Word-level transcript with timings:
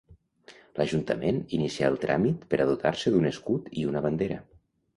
L'Ajuntament 0.79 1.41
inicià 1.59 1.91
el 1.93 1.99
tràmit 2.07 2.49
per 2.55 2.61
a 2.65 2.69
dotar-se 2.73 3.15
d'un 3.17 3.33
escut 3.35 3.73
i 3.83 3.87
una 3.95 4.05
bandera. 4.11 4.43